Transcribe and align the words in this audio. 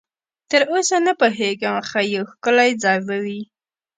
تراوسه 0.49 0.97
نه 1.05 1.13
پوهېږم، 1.19 1.75
خو 1.89 1.99
یو 2.15 2.25
ښکلی 2.31 2.71
ځای 2.83 2.99
به 3.07 3.15
وي. 3.25 3.41